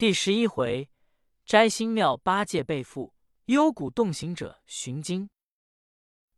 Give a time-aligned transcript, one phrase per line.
[0.00, 0.88] 第十一回，
[1.44, 3.12] 摘星庙八戒被缚，
[3.44, 5.28] 幽谷洞行者寻经。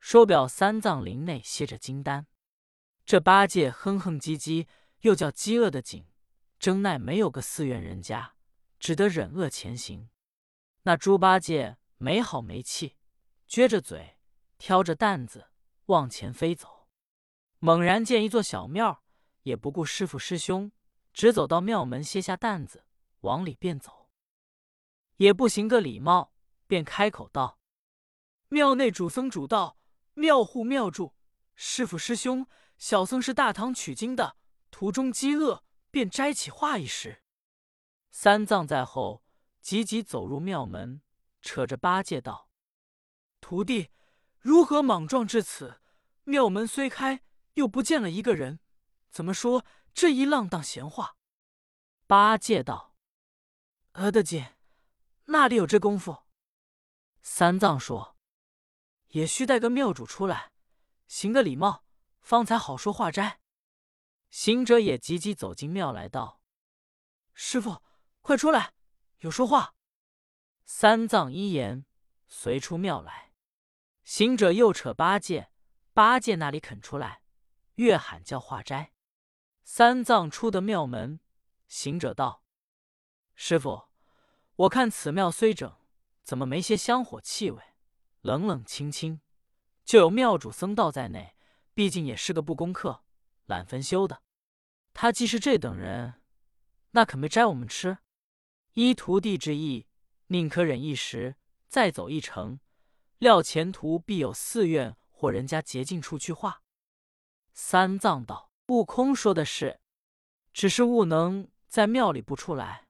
[0.01, 2.27] 说表三藏林内歇着金丹，
[3.05, 4.67] 这八戒哼哼唧唧，
[5.03, 6.05] 又叫饥饿的紧，
[6.59, 8.35] 争奈没有个寺院人家，
[8.81, 10.09] 只得忍饿前行。
[10.83, 12.97] 那猪八戒没好没气，
[13.49, 14.19] 撅着嘴，
[14.59, 15.51] 挑着担子
[15.87, 16.89] 往前飞走。
[17.61, 19.05] 猛然见一座小庙，
[19.45, 20.73] 也不顾师傅师兄，
[21.13, 22.85] 只走到庙门，歇下担子，
[23.23, 24.11] 往里便走。
[25.17, 26.33] 也不行个礼貌，
[26.69, 27.59] 便开口道
[28.49, 29.79] ：“庙内主僧主道，
[30.15, 31.15] 庙户庙祝，
[31.57, 32.47] 师傅师兄，
[32.79, 34.37] 小僧是大唐取经的，
[34.71, 37.23] 途中饥饿，便摘起画一时。”
[38.13, 39.25] 三藏在后，
[39.61, 41.03] 急急走入庙门，
[41.41, 42.49] 扯着八戒道
[43.41, 43.91] ：“徒弟，
[44.39, 45.81] 如何莽撞至此？
[46.25, 47.25] 庙门虽开。”
[47.57, 48.61] 又不见了一个人，
[49.11, 51.19] 怎么说这一浪荡闲话？
[52.07, 52.92] 八戒道
[53.93, 54.45] ：“呃的紧，
[55.27, 56.25] 那里有这功夫？”
[57.23, 58.17] 三藏说
[59.09, 60.53] ：“也需带个庙主出来，
[61.07, 61.85] 行个礼貌，
[62.21, 63.41] 方才好说话斋。”
[64.31, 66.41] 行者也急急走进庙来，道
[67.35, 67.83] ：“师傅，
[68.23, 68.73] 快出来，
[69.19, 69.75] 有说话。”
[70.65, 71.85] 三藏一言，
[72.27, 73.35] 随出庙来。
[74.05, 75.51] 行者又扯八戒，
[75.93, 77.23] 八戒那里肯出来？
[77.75, 78.93] 越喊叫化斋，
[79.65, 81.21] 三藏出的庙门，
[81.69, 82.42] 行者道
[83.45, 83.89] ：“师傅，
[84.55, 85.75] 我看此庙虽整，
[86.23, 87.61] 怎么没些香火气味？
[88.21, 89.21] 冷冷清清，
[89.85, 91.35] 就有庙主僧道在内，
[91.75, 93.03] 毕竟也是个不功课、
[93.47, 94.23] 懒分修的。
[94.95, 96.23] 他既是这等人，
[96.93, 97.99] 那肯没摘我们吃？
[98.75, 99.89] 依徒弟之意，
[100.29, 101.35] 宁可忍一时，
[101.67, 102.61] 再走一程，
[103.19, 106.63] 料前途必有寺院或人家捷径处去化。”
[107.53, 109.81] 三藏道：“悟空说的是，
[110.53, 112.87] 只是悟能在庙里不出来。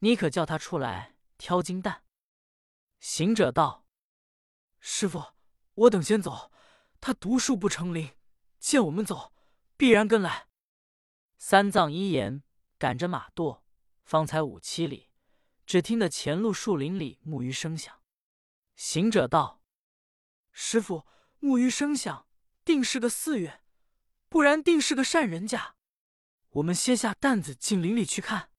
[0.00, 2.04] 你可叫他出来挑金蛋。”
[3.00, 3.86] 行者道
[4.78, 5.34] ：“师傅，
[5.74, 6.52] 我等先走。
[7.00, 8.14] 他独树不成林，
[8.58, 9.32] 见我们走，
[9.78, 10.48] 必然跟来。”
[11.38, 12.42] 三藏一言，
[12.76, 13.62] 赶着马垛，
[14.04, 15.08] 方才五七里，
[15.64, 18.02] 只听得前路树林里木鱼声响。
[18.76, 19.62] 行者道
[20.52, 21.06] ：“师傅，
[21.38, 22.26] 木鱼声响。”
[22.62, 23.64] 定是个寺院，
[24.28, 25.74] 不然定是个善人家。
[26.50, 28.49] 我们歇下担子进林里去看。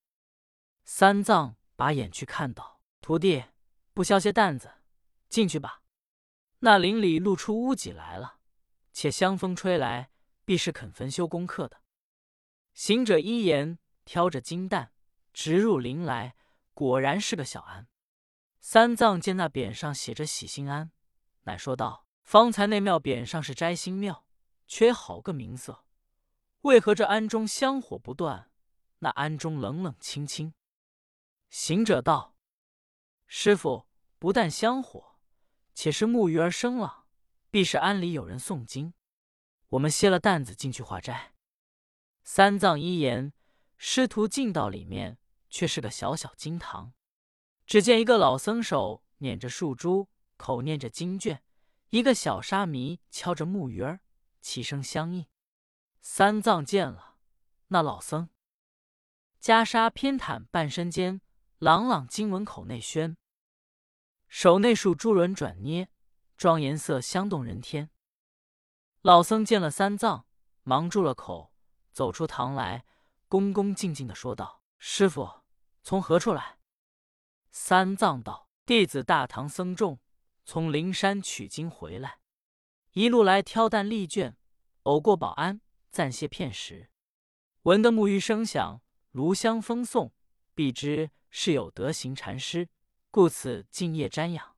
[0.94, 3.46] 三藏把眼去看道：“徒弟，
[3.94, 4.70] 不消些担子，
[5.30, 5.84] 进去吧。
[6.60, 8.40] 那林里露出屋脊来了，
[8.92, 10.12] 且香风吹来，
[10.44, 11.82] 必是肯焚修功课的。”
[12.76, 14.92] 行者一言，挑着金担，
[15.32, 16.36] 直入林来，
[16.74, 17.88] 果然是个小庵。
[18.60, 20.92] 三藏见那匾上写着“喜心庵”，
[21.44, 22.06] 乃说道。
[22.24, 24.26] 方才那庙匾上是摘星庙，
[24.68, 25.86] 缺好个名色，
[26.64, 28.52] 为何这庵中香火不断？
[29.00, 30.54] 那庵中冷冷清清。
[31.52, 32.38] 行者道
[33.28, 33.86] ：“师傅，
[34.18, 35.20] 不但香火，
[35.74, 37.08] 且是木鱼儿生了，
[37.50, 38.94] 必是庵里有人诵经。
[39.68, 41.36] 我们歇了担子进去化斋。”
[42.24, 43.34] 三藏一言，
[43.76, 45.18] 师徒进到里面，
[45.50, 46.94] 却是个小小金堂。
[47.66, 50.08] 只见一个老僧手捻着树珠，
[50.38, 51.44] 口念着经卷。
[51.90, 54.00] 一个小沙弥敲着木鱼儿，
[54.40, 55.26] 齐声相应。
[56.00, 57.18] 三藏见了
[57.68, 58.30] 那老僧，
[59.42, 61.20] 袈裟偏袒半身间，
[61.62, 63.16] 朗朗经文口内宣，
[64.28, 65.92] 手内数珠轮转捏，
[66.36, 67.92] 庄颜色香动人天。
[69.04, 70.26] 老僧见了三藏，
[70.64, 71.54] 忙住了口，
[71.92, 72.84] 走出堂来，
[73.28, 75.44] 恭恭敬敬的说道：“师傅
[75.84, 76.58] 从何处来？”
[77.54, 80.00] 三藏道：“弟子大唐僧众。”
[80.44, 82.22] 从灵山取经回来，
[82.94, 84.36] 一路来挑担历卷，
[84.82, 85.62] 偶过保安，
[85.92, 86.90] 暂歇片时，
[87.62, 90.12] 闻得木鱼声响，炉香风送，
[90.62, 92.70] 必知是有德行禅师，
[93.10, 94.56] 故此敬业瞻仰。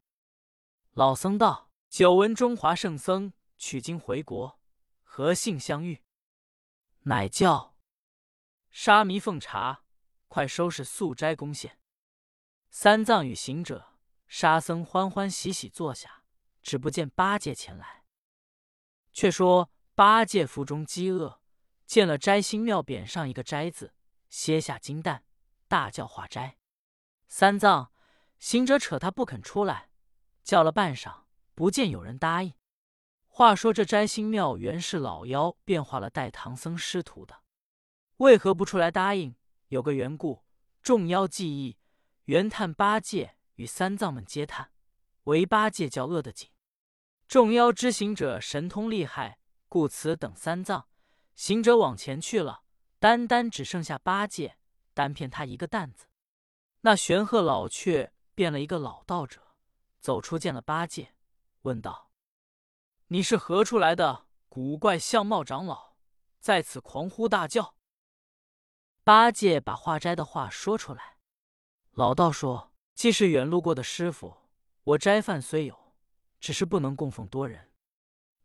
[0.92, 4.60] 老僧道：“久闻中华圣僧取经回国，
[5.02, 6.04] 何幸相遇？”
[7.08, 7.78] 乃叫
[8.70, 9.86] 沙弥奉茶，
[10.28, 11.80] 快收拾素斋贡献。
[12.70, 13.94] 三藏与行者。
[14.28, 16.26] 沙僧欢欢喜喜坐下，
[16.62, 18.04] 只不见八戒前来。
[19.14, 21.40] 却说八戒腹中饥饿，
[21.86, 23.94] 见了摘星庙匾上一个“斋”字，
[24.30, 25.24] 歇下金蛋，
[25.74, 26.60] 大叫化斋。
[27.28, 27.92] 三藏、
[28.38, 29.90] 行者扯他不肯出来，
[30.44, 31.24] 叫了半晌，
[31.56, 32.54] 不见有人答应。
[33.26, 37.42] 话说这摘星庙原是老妖变化了带唐僧师徒的，
[38.18, 39.36] 为何不出来答应？
[39.70, 40.44] 有个缘故，
[40.84, 41.80] 众妖记忆，
[42.26, 43.36] 原探八戒。
[43.56, 44.70] 与三藏们接探，
[45.24, 46.52] 唯八戒叫饿得紧。
[47.28, 50.88] 众妖知行者神通厉害，故此等三藏。
[51.34, 52.62] 行者往前去了，
[53.00, 54.58] 单单只剩下八戒，
[54.94, 56.08] 单骗他一个担子。
[56.82, 59.42] 那玄鹤老却变了一个老道者，
[60.00, 61.16] 走出见了八戒，
[61.62, 62.12] 问道
[63.08, 65.96] ：“你是何处来的古怪相貌长老，
[66.40, 67.76] 在此狂呼大叫？”
[69.04, 71.18] 八戒把化斋的话说出来。
[71.92, 74.38] 老道说：“既是远路过的师傅，
[74.84, 75.94] 我斋饭虽有，
[76.40, 77.72] 只是不能供奉多人。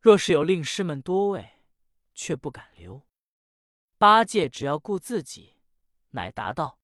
[0.00, 1.65] 若是有令师们多位，
[2.15, 3.03] 却不敢留。”
[3.99, 5.56] 八戒只要顾自己，
[6.11, 6.79] 乃答道。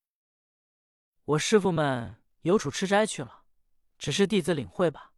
[1.24, 3.44] 我师傅们有处吃斋去了，
[3.98, 5.14] 只是弟子领会吧。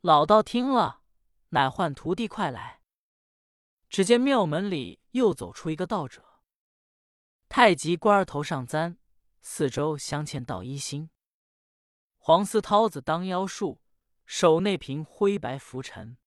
[0.00, 1.02] 老道听了，
[1.50, 2.82] 乃唤徒弟快来。
[3.88, 6.40] 只见庙门里又走出一个道者，
[7.48, 8.98] 太极冠儿头上簪，
[9.40, 11.10] 四周镶嵌道衣星，
[12.18, 13.80] 黄丝绦子当腰束，
[14.24, 16.18] 手内凭灰白拂尘。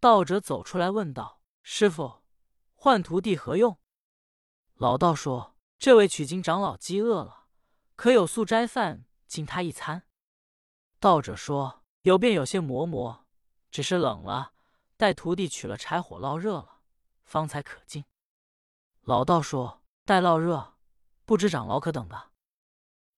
[0.00, 2.24] 道者走出来问道：“师傅，
[2.74, 3.78] 唤徒弟何用？”
[4.74, 7.46] 老道说：“这位取经长老饥饿了。”
[7.96, 10.04] 可有素斋饭敬他一餐？
[11.00, 13.26] 道者说：“有便有些馍馍，
[13.72, 14.52] 只是冷了，
[14.96, 16.82] 待徒弟取了柴火烙热了，
[17.24, 18.04] 方才可敬。”
[19.02, 20.76] 老道说：“待烙热，
[21.24, 22.30] 不知长老可等的？”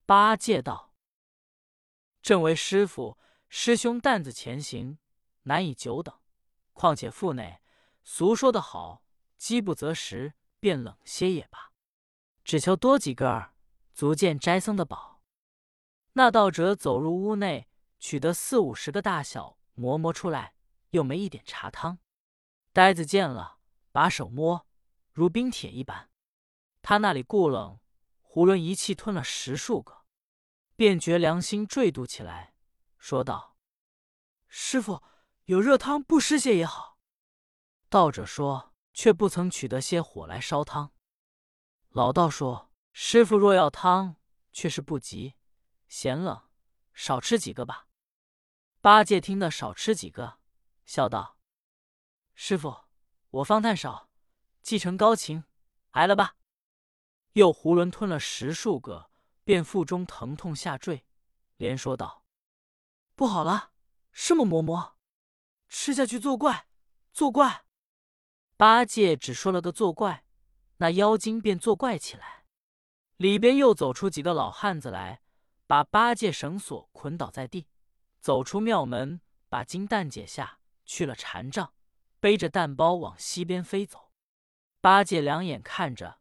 [0.07, 0.95] 八戒道
[2.23, 3.19] ：“正为师傅
[3.51, 4.99] 师兄担子前行，
[5.43, 6.19] 难以久等。
[6.73, 7.61] 况且腹内
[8.03, 9.05] 俗说得好，
[9.37, 11.70] 饥不择食，便冷些也罢。
[12.51, 13.55] 只求多几个儿。”
[13.95, 15.23] 足见斋僧的宝。
[16.15, 17.69] 那道者走入屋内，
[18.01, 20.55] 取得四五十个大小馍馍出来，
[20.91, 22.01] 又没一点茶汤。
[22.73, 23.59] 呆子见了，
[23.93, 24.67] 把手摸，
[25.13, 26.11] 如冰铁一般。
[26.83, 27.79] 他那里顾冷，
[28.33, 30.03] 囫囵一气吞了十数个，
[30.75, 32.55] 便觉良心坠度起来，
[32.99, 33.57] 说道
[34.49, 35.05] ：“师傅，
[35.45, 36.99] 有热汤不湿些也好。”
[37.89, 40.91] 道者说：“却不曾取得些火来烧汤。”
[41.91, 42.71] 老道说。
[42.93, 44.17] 师傅若要汤，
[44.53, 45.37] 却是不急，
[45.89, 46.43] 嫌冷，
[46.93, 47.87] 少吃几个吧。
[48.81, 50.41] 八戒听得少吃几个，
[50.85, 51.39] 笑道
[52.35, 52.85] ：“师傅，
[53.31, 54.11] 我方太少，
[54.61, 55.45] 继承高情，
[55.93, 56.37] 挨了吧。”
[57.35, 59.11] 又囫囵吞了十数个，
[59.45, 61.07] 便腹中疼痛下坠，
[61.57, 62.25] 连说道
[63.15, 63.73] ：“不好了，
[64.11, 64.97] 什么馍馍？
[65.69, 66.67] 吃下去作怪，
[67.13, 67.65] 作怪！”
[68.59, 70.27] 八戒只说了个作怪，
[70.81, 72.45] 那妖精便作怪起来。
[73.17, 75.21] 里边又走出几个老汉子来，
[75.67, 77.69] 把八戒绳索捆倒在地，
[78.19, 81.75] 走出庙门，把金蛋解下，去了禅杖，
[82.19, 84.11] 背着蛋包往西边飞走。
[84.81, 86.21] 八戒两眼看着，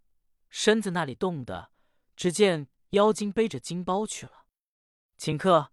[0.50, 1.72] 身子那里动的，
[2.18, 4.46] 只见妖精背着金包去了。
[5.18, 5.72] 顷刻，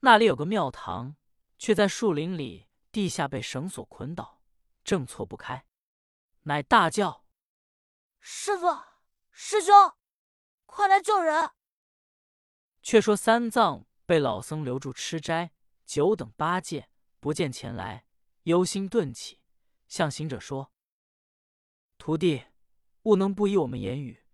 [0.00, 1.16] 那里有个庙堂，
[1.58, 4.40] 却在树林里，地下被绳索捆倒，
[4.84, 5.66] 正错不开，
[6.42, 7.21] 乃大叫
[8.24, 8.68] ：“师傅，
[9.32, 9.74] 师兄！”
[10.64, 11.50] 快来救人！
[12.80, 15.52] 却说三藏被老僧留住吃斋，
[15.84, 16.88] 久等八戒
[17.18, 18.06] 不见前来，
[18.44, 19.40] 忧心顿起，
[19.88, 20.72] 向行者说
[21.98, 22.44] ：“徒弟，
[23.02, 24.24] 勿能不依我们言语，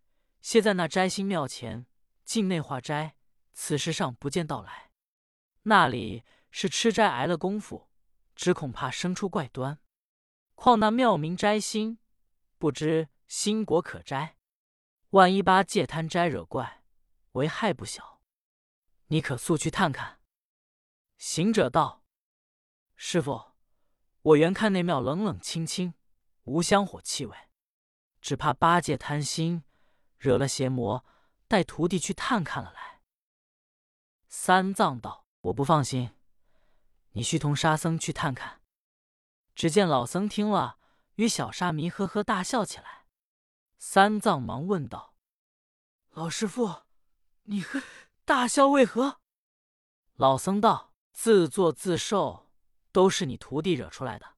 [0.43, 1.87] 歇在那斋星庙前，
[2.25, 3.17] 境内化斋。
[3.55, 4.93] 此时上不见到来，
[5.62, 7.88] 那里是吃斋挨了功夫，
[8.37, 9.81] 只恐怕生出怪端。
[10.55, 11.99] 况那庙名斋星，
[12.58, 14.36] 不知心果可摘。”
[15.10, 16.82] 万一八戒贪斋惹怪，
[17.32, 18.20] 为害不小。
[19.06, 20.20] 你可速去探看。
[21.17, 22.05] 行者道
[22.94, 23.53] ：“师傅，
[24.20, 25.94] 我原看那庙冷冷清清，
[26.43, 27.34] 无香火气味，
[28.20, 29.64] 只怕八戒贪心，
[30.19, 31.06] 惹了邪魔，
[31.46, 33.00] 带徒弟去探看了来。”
[34.29, 36.10] 三藏道：“我不放心，
[37.12, 38.60] 你须同沙僧去探看。”
[39.56, 40.79] 只见老僧听了，
[41.14, 42.97] 与小沙弥呵呵大笑起来。
[43.79, 45.15] 三藏忙问道
[46.11, 46.82] ：“老师傅，
[47.44, 47.81] 你呵
[48.25, 49.20] 大笑为何？”
[50.17, 52.51] 老僧道：“自作自受，
[52.91, 54.35] 都是你徒弟惹出来的。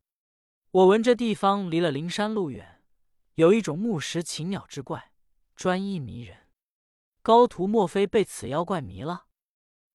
[0.70, 2.84] 我闻这地方离了灵山路远，
[3.34, 5.12] 有一种木石禽鸟之怪，
[5.56, 6.48] 专一迷人。
[7.22, 9.26] 高徒莫非被此妖怪迷了？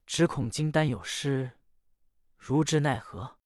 [0.06, 1.60] 只恐金丹有失，
[2.38, 3.38] 如之奈何？”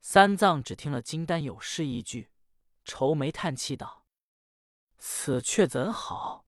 [0.00, 2.30] 三藏只听了“金丹有失”一句，
[2.84, 4.06] 愁眉叹气道。
[4.98, 6.44] 此却怎好？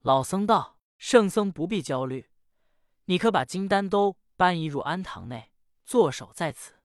[0.00, 2.30] 老僧道：“圣僧不必焦虑，
[3.04, 5.52] 你可把金丹都搬移入庵堂内，
[5.84, 6.80] 坐守在此，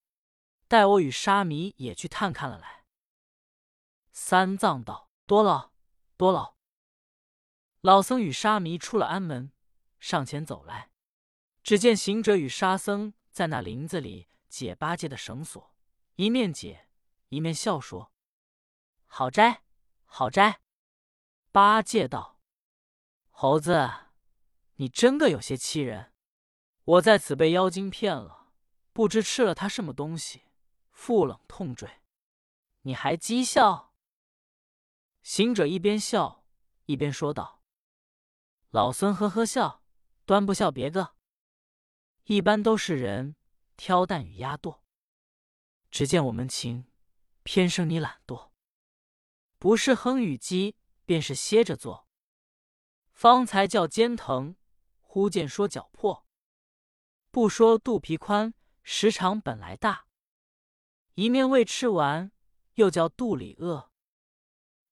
[0.68, 2.84] 待我与沙弥也去探看了来。”
[4.12, 5.72] 三藏道：“多劳，
[6.18, 6.56] 多劳。”
[7.80, 9.54] 老僧与沙弥出了庵门，
[10.00, 10.92] 上前走来，
[11.64, 15.74] 只见行者与沙僧在那林子里解八戒的绳索，
[16.16, 16.90] 一面解，
[17.30, 18.12] 一面笑说
[19.08, 19.64] ：“好斋，
[20.04, 20.60] 好斋。”
[21.56, 22.42] 八戒道
[23.32, 23.90] ：“猴子，
[24.74, 26.12] 你真个有些欺人！
[26.84, 28.52] 我在此被妖精骗了，
[28.92, 30.42] 不知吃了他什么东西，
[30.92, 32.02] 腹冷痛坠。
[32.82, 33.94] 你还讥笑？”
[35.24, 36.46] 行者一边笑
[36.88, 37.64] 一边说道
[38.72, 39.82] ：“老孙呵呵笑，
[40.26, 41.16] 端不笑别个。
[42.26, 43.38] 一般都是人
[43.78, 44.84] 挑担与压舵，
[45.90, 46.92] 只见我们情，
[47.44, 48.50] 偏生你懒惰。
[49.58, 52.08] 不是哼与鸡，便是歇着坐。
[53.12, 54.56] 方才叫肩疼，
[55.00, 56.26] 忽见说脚破。
[57.32, 60.08] 不说肚皮宽，时长本来大。
[61.14, 62.32] 一面未吃完，
[62.74, 63.92] 又叫肚里饿。”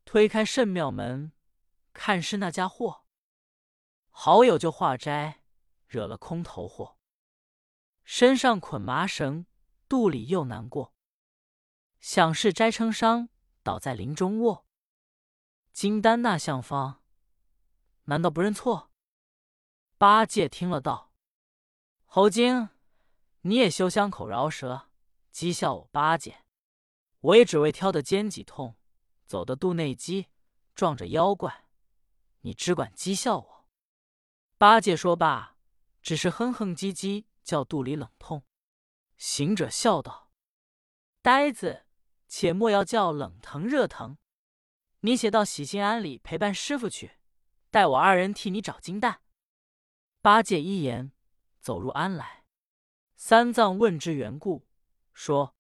[0.06, 1.32] 推开圣庙门，
[1.94, 3.06] 看是那家伙。
[4.10, 5.42] 好友就化斋，
[5.88, 6.98] 惹了空头货。
[8.04, 9.46] 身上捆麻绳，
[9.88, 10.94] 肚里又难过。
[12.00, 13.30] 想是斋称伤，
[13.64, 14.63] 倒在林中卧。
[15.74, 17.02] 金丹那相方，
[18.04, 18.92] 难道不认错？
[19.98, 21.12] 八戒听了道
[22.06, 22.70] ：“猴精，
[23.42, 24.90] 你也休香口饶舌，
[25.34, 26.46] 讥笑我八戒。
[27.22, 28.78] 我也只为挑的肩脊痛。”
[29.26, 30.28] 走的肚内饥，
[30.76, 31.66] 撞着妖怪，
[32.42, 33.68] 你只管讥笑我。
[34.60, 35.58] 八戒说罢，
[36.04, 38.44] 只是哼哼唧唧，叫肚里冷痛。
[39.18, 40.30] 行者笑道
[41.24, 41.88] ：“呆子，
[42.28, 44.18] 且莫要叫冷疼热疼，
[45.06, 47.18] 你且到喜心庵里陪伴师傅去，
[47.70, 49.22] 待我二人替你找金蛋。”
[50.22, 51.12] 八戒一言，
[51.60, 52.46] 走入庵来。
[53.18, 54.66] 三藏问之缘故，
[55.14, 55.56] 说：“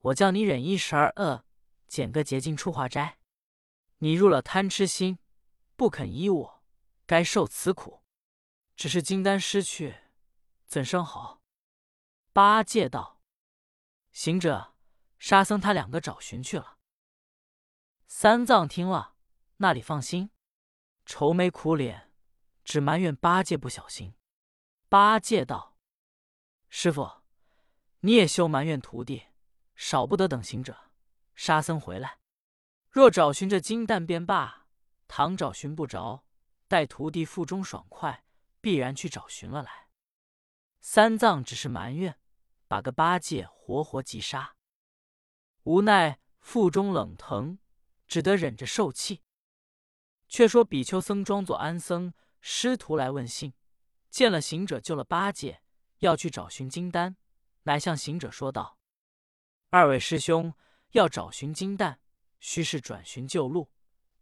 [0.00, 1.44] 我叫你忍一时而饿。”
[1.86, 3.18] 捡个捷径出化斋，
[3.98, 5.18] 你入了贪吃心，
[5.74, 6.62] 不肯依我，
[7.06, 8.02] 该受此苦。
[8.76, 9.96] 只是金丹失去，
[10.66, 11.40] 怎生好？
[12.32, 13.22] 八戒道
[14.12, 14.74] ：“行者、
[15.18, 16.77] 沙僧他两个找寻去了。”
[18.10, 19.14] 三藏听了，
[19.58, 20.30] 那里放心，
[21.04, 22.10] 愁眉苦脸，
[22.64, 24.14] 只埋怨八戒不小心。
[24.88, 25.76] 八戒道
[26.70, 27.20] ：“师傅，
[28.00, 29.26] 你也休埋怨徒弟，
[29.76, 30.90] 少不得等行者。”
[31.36, 32.18] 沙僧回来，
[32.90, 34.66] 若找寻这金蛋便罢；
[35.06, 36.24] 倘找寻不着，
[36.66, 38.24] 待徒弟腹中爽快，
[38.62, 39.88] 必然去找寻了来。
[40.80, 42.18] 三藏只是埋怨，
[42.66, 44.56] 把个八戒活活击杀。
[45.64, 47.58] 无奈腹中冷疼，
[48.08, 49.22] 只得忍着受气。
[50.26, 53.52] 却说比丘僧装作安僧师徒来问信，
[54.10, 55.62] 见了行者救了八戒，
[55.98, 57.16] 要去找寻金丹，
[57.62, 58.78] 乃向行者说道
[59.70, 60.52] ：“二位师兄。”
[60.92, 62.00] 要找寻金丹，
[62.40, 63.70] 须是转寻旧路，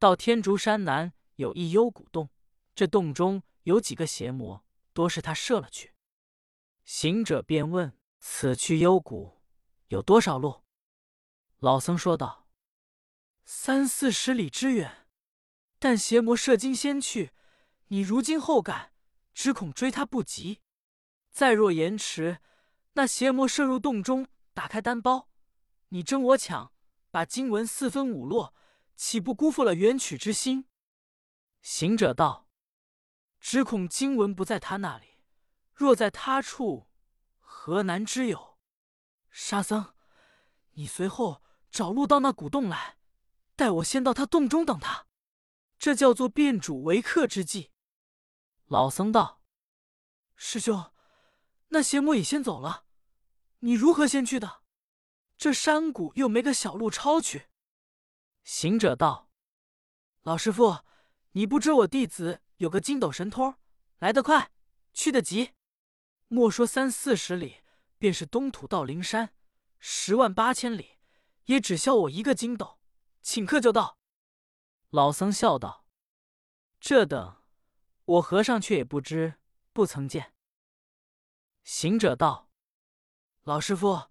[0.01, 2.29] 到天竺山南有一幽谷洞，
[2.75, 5.95] 这洞中有几个邪魔，多是他设了去。
[6.85, 9.41] 行者便问：“此去幽谷
[9.87, 10.65] 有多少路？”
[11.59, 12.46] 老僧说道
[13.49, 15.07] ：“三四十里之远，
[15.79, 17.31] 但邪魔射金先去，
[17.87, 18.93] 你如今后赶，
[19.33, 20.63] 只恐追他不及。
[21.31, 22.41] 再若延迟，
[22.95, 25.31] 那邪魔射入洞中，打开丹包。”
[25.91, 26.73] 你争我抢，
[27.13, 28.53] 把经文四分五落，
[28.97, 30.67] 岂不辜负了缘取之心？
[31.63, 32.49] 行者道
[33.39, 35.21] ：“只恐经文不在他那里，
[35.73, 36.89] 若在他处，
[37.39, 38.59] 何难之有？”
[39.31, 39.95] 沙僧，
[40.73, 42.97] 你随后找路到那古洞来，
[43.57, 45.07] 待我先到他洞中等他。
[45.79, 47.73] 这叫做变主为客之计。
[48.67, 49.43] 老僧道
[50.37, 50.93] ：“师兄，
[51.69, 52.85] 那邪魔已先走了，
[53.61, 54.63] 你如何先去的？”
[55.39, 57.49] 这山谷又没个小路抄去。
[58.43, 59.31] 行者道
[60.23, 60.79] ：“老师傅，
[61.33, 63.57] 你不知我弟子有个筋斗神通，
[63.99, 64.51] 来得快，
[64.95, 65.53] 去得急。
[66.29, 67.63] 莫说三四十里，
[67.99, 69.35] 便是东土到灵山，
[69.79, 70.99] 十万八千里，
[71.45, 72.76] 也只消我一个筋斗，
[73.27, 73.99] 顷刻就到。”
[74.91, 75.85] 老僧笑道
[76.79, 77.43] ：“这等
[78.05, 79.41] 我和尚却也不知，
[79.73, 80.33] 不曾见。”
[81.65, 82.49] 行者道
[83.43, 84.09] ：“老师傅。”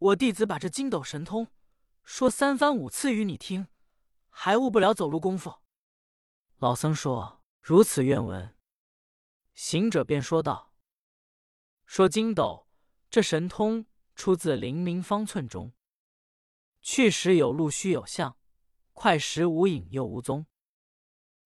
[0.00, 1.48] 我弟子把这筋斗神通
[2.04, 3.66] 说三番五次与你听，
[4.28, 5.58] 还误不了走路功夫。
[6.58, 8.56] 老僧说：“如此愿闻。”
[9.54, 10.72] 行者便说道
[11.84, 12.68] ：“说筋斗
[13.10, 15.72] 这神通出自灵明方寸中，
[16.80, 18.38] 去时有路须有相，
[18.98, 20.44] 快时无影又无踪。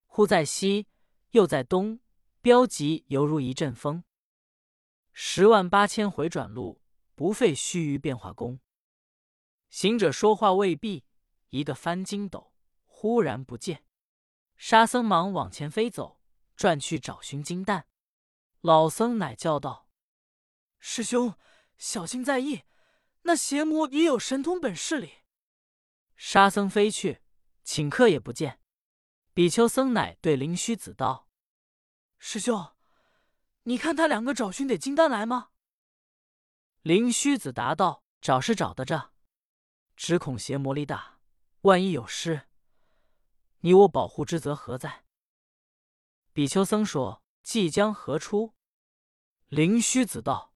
[0.06, 0.88] 忽在西，
[1.30, 2.00] 又在东，
[2.40, 4.02] 标急犹如一阵风。
[5.12, 6.80] 十万八千回转路。”
[7.14, 8.58] 不费须臾变化功。
[9.68, 11.04] 行者说话未毕，
[11.50, 12.54] 一个翻筋斗
[12.86, 13.84] 忽然不见。
[14.56, 16.20] 沙僧忙往前飞走，
[16.56, 17.86] 转去找寻金蛋。
[18.62, 19.88] 老僧乃叫道
[20.80, 21.34] ：“师兄，
[21.76, 22.62] 小心在意，
[23.22, 25.18] 那邪魔也有神通本事哩。”
[26.16, 27.20] 沙僧飞去，
[27.64, 28.60] 顷刻也不见。
[29.34, 31.28] 比丘僧乃对灵虚子道
[32.18, 32.72] ：“师兄，
[33.62, 35.50] 你看他两个找寻得金丹来吗？
[36.82, 39.14] 灵虚子答道：“找是找得着，
[39.96, 41.20] 只恐邪魔力大，
[41.62, 42.48] 万一有失，
[43.60, 45.04] 你我保护之责何在？”
[46.34, 48.54] 比丘僧说：“即将何出？”
[49.48, 50.54] 灵虚子道：“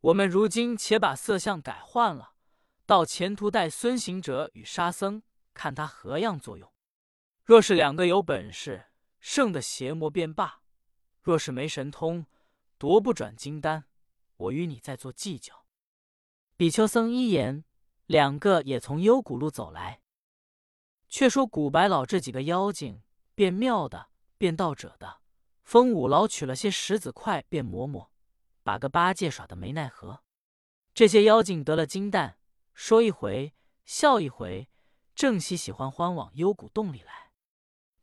[0.00, 2.34] 我们如今且把色相改换了，
[2.84, 5.22] 到前途带孙行者与沙僧，
[5.58, 6.72] 看他何样作用。
[7.42, 8.86] 若是两个有本事，
[9.18, 10.62] 胜的邪魔便罢；
[11.20, 12.26] 若是没神通，
[12.78, 13.86] 夺不转金丹。”
[14.38, 15.66] 我与你再做计较。
[16.56, 17.64] 比丘僧一言，
[18.06, 20.00] 两个也从幽谷路走来。
[21.08, 23.02] 却说古白老这几个妖精，
[23.34, 25.20] 变妙的，变道者的，
[25.64, 28.12] 风五老取了些石子块，变磨磨，
[28.62, 30.22] 把个八戒耍的没奈何。
[30.94, 32.38] 这些妖精得了金蛋，
[32.74, 34.68] 说一回，笑一回，
[35.18, 37.32] 正喜喜欢欢往幽谷洞里来。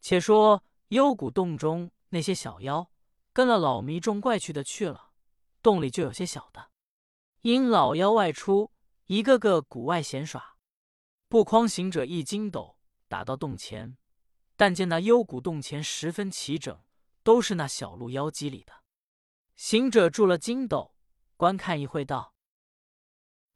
[0.02, 2.92] 且说幽谷洞中那些小妖，
[3.32, 5.14] 跟了老迷众怪去的去了。
[5.62, 6.72] 洞里就有些小的，
[7.40, 8.74] 因老妖外出，
[9.06, 10.58] 一个个谷外闲耍。
[11.30, 13.98] 不匡行者一筋斗打到洞前，
[14.58, 16.84] 但见那幽谷洞前十分齐整，
[17.24, 18.84] 都是那小路妖姬里的。
[19.56, 20.94] 行者住了筋斗，
[21.38, 22.34] 观看一会，道：“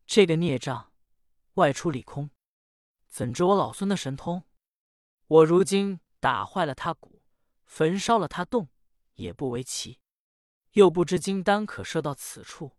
[0.07, 0.93] 这个孽障，
[1.55, 2.31] 外出里空，
[3.09, 4.43] 怎知我老孙的神通？
[5.27, 7.21] 我如今打坏了他谷，
[7.65, 8.69] 焚烧了他洞，
[9.15, 9.99] 也不为奇。”
[10.73, 12.77] 又不知金丹可射到此处，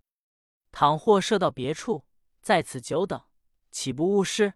[0.70, 2.06] 倘或射到别处，
[2.40, 3.20] 在此久等，
[3.72, 4.54] 岂不误事？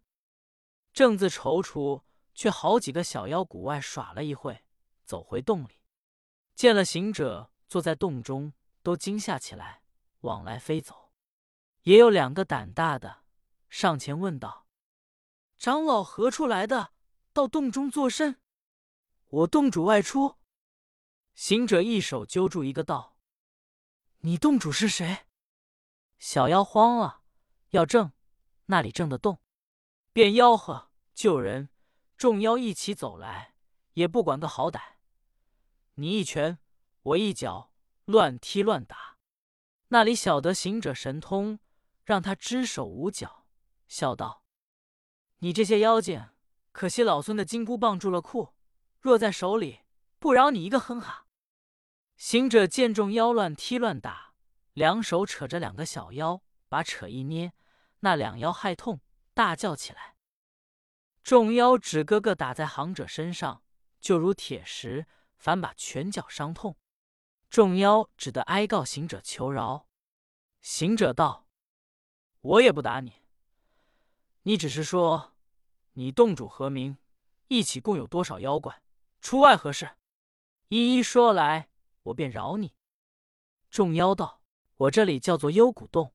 [0.93, 4.65] 正自踌躇，却好几个小妖谷外耍了一会，
[5.05, 5.83] 走回洞里，
[6.55, 8.53] 见了行者坐在洞中，
[8.85, 9.83] 都惊吓起来，
[10.21, 11.13] 往来飞走。
[11.83, 13.25] 也有两个胆大的，
[13.69, 14.64] 上前问道
[15.59, 16.93] ：“长老何处来的？
[17.33, 18.41] 到洞中作甚？
[19.27, 20.37] 我洞主外出。”
[21.35, 23.17] 行者一手揪住一个道。
[24.19, 25.27] 你洞主是谁？
[26.19, 27.23] 小妖慌了，
[27.71, 28.13] 要挣，
[28.67, 29.41] 那里挣得动？
[30.13, 31.71] 便吆喝救人。
[32.17, 33.57] 众妖一起走来，
[33.95, 34.81] 也不管个好歹。
[35.95, 36.59] 你一拳，
[37.03, 37.73] 我一脚，
[38.05, 39.19] 乱踢乱打。
[39.89, 41.59] 那里晓得行者神通，
[42.05, 43.47] 让他只手无脚，
[43.89, 44.44] 笑道
[45.45, 46.31] ：“你这些妖精，
[46.73, 48.55] 可惜老孙的金箍棒住了库，
[48.99, 49.81] 若在手里，
[50.19, 51.27] 不饶你一个哼哈。”
[52.17, 54.33] 行者见众妖乱踢乱打，
[54.73, 57.53] 两手扯着两个小妖，把扯一捏，
[58.01, 59.03] 那两妖害痛，
[59.35, 60.17] 大叫起来。
[61.23, 63.63] 众妖只个个打在行者身上，
[64.01, 66.79] 就如铁石，反把拳脚伤痛。
[67.51, 69.87] 众妖只得哀告行者求饶。
[70.63, 71.47] 行者道
[72.41, 73.27] ：“我也不打你，
[74.45, 75.33] 你只是说
[75.95, 76.99] 你洞主何名？
[77.49, 78.83] 一起共有多少妖怪？
[79.21, 79.97] 出外何事？
[80.69, 81.71] 一一说来。”
[82.05, 82.75] 我便饶你。
[83.71, 84.43] 众妖道
[84.77, 86.13] ：“我这里叫做幽谷洞，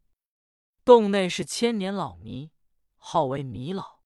[0.86, 2.52] 洞内是千年老迷，
[2.98, 4.02] 号为迷老。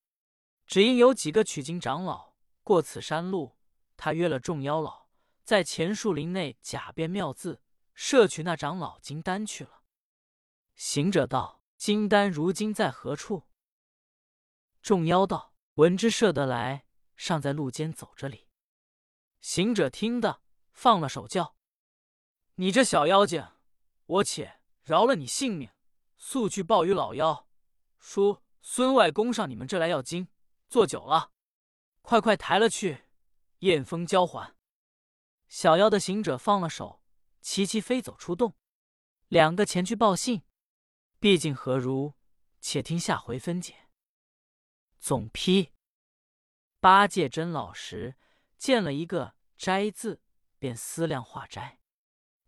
[0.66, 3.58] 只因有几个取经长老过此山路，
[3.98, 5.08] 他约了众妖老，
[5.44, 7.62] 在前树林内假变妙字，
[7.94, 9.82] 摄取那长老金丹去了。”
[10.76, 13.44] 行者道：“金丹如今在何处？”
[14.82, 18.48] 众妖道：“闻之射得来，尚在路间走着哩。”
[19.42, 21.56] 行者听得，放了手叫。
[22.56, 23.46] 你这小妖精，
[24.06, 25.70] 我且饶了你性命，
[26.16, 27.48] 速去报与老妖，
[27.98, 30.28] 说孙外公上你们这来要经，
[30.70, 31.32] 坐久了，
[32.02, 33.06] 快快抬了去，
[33.60, 34.56] 燕风交还。
[35.48, 37.02] 小妖的行者放了手，
[37.42, 38.56] 齐齐飞走出洞，
[39.28, 40.44] 两个前去报信，
[41.20, 42.14] 毕竟何如？
[42.62, 43.83] 且听下回分解。
[45.04, 45.74] 总批：
[46.80, 48.16] 八戒真老实，
[48.58, 50.22] 见了一个“斋”字，
[50.60, 51.82] 便思量化斋。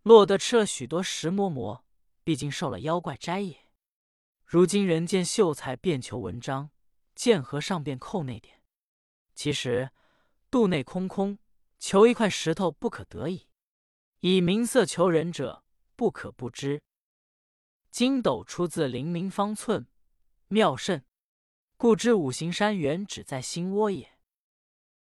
[0.04, 1.86] 落得吃了许多石磨磨，
[2.24, 3.68] 毕竟受了妖怪斋也。
[4.46, 6.70] 如今人见秀才便求文章，
[7.14, 8.62] 见和尚便扣那点。
[9.34, 9.92] 其实
[10.50, 11.38] 肚内空空，
[11.78, 13.50] 求一块石头不可得矣。
[14.22, 15.66] 以名色求人者，
[15.98, 16.82] 不可不知。
[17.92, 19.86] 金斗出自灵明方寸，
[20.48, 21.06] 妙甚，
[21.78, 24.15] 故知五行山原只在心窝也。